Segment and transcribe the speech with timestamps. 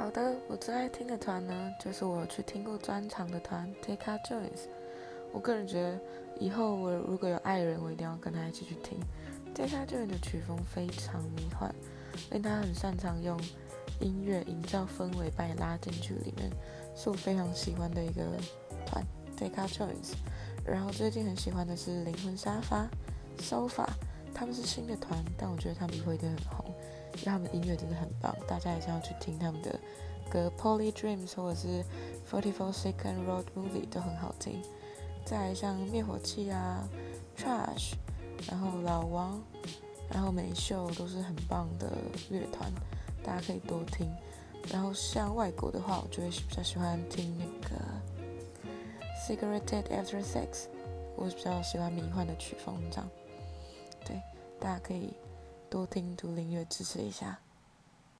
[0.00, 4.62] 好的，我最爱听的团呢，就是我去听过专场的团 Take a Joins。
[5.30, 6.00] 我个人觉得，
[6.38, 8.98] 以后我如果有爱人，我一定要跟他一起去听。
[9.54, 11.70] Take a Joins 的曲风非常迷幻，
[12.30, 13.38] 令他很擅长用
[14.00, 16.50] 音乐营造氛围，把你拉进去里面，
[16.96, 18.22] 是我非常喜欢的一个
[18.86, 19.04] 团
[19.36, 20.14] Take a Joins。
[20.64, 22.88] 然后最近很喜欢的是灵魂沙发
[23.38, 23.86] Sofa，
[24.32, 26.74] 他们是新的团，但我觉得他们以后一定很红，
[27.24, 29.78] 他们的音乐真的很棒，大家一定要去听他们的
[30.30, 31.84] 歌 Poly Dreams 或者是
[32.30, 34.62] Forty Four Second Road Movie 都很好听。
[35.24, 36.88] 再像灭火器啊
[37.36, 37.92] ，Trash，
[38.48, 39.40] 然后老王，
[40.10, 41.92] 然后美秀都是很棒的
[42.30, 42.72] 乐团，
[43.22, 44.10] 大家可以多听。
[44.72, 47.76] 然后像外国的话，我就会比较喜欢听那个
[49.26, 50.66] Cigarette After Sex，
[51.16, 53.08] 我比较喜欢迷幻的曲风这样。
[54.04, 54.20] 对，
[54.58, 55.14] 大家可以
[55.70, 57.38] 多听独立音乐，支持一下。